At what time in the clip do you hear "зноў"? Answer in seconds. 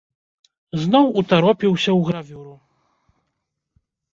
0.83-1.05